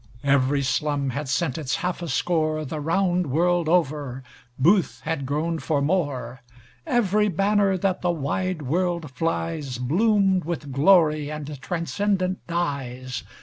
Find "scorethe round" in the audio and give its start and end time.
2.05-3.27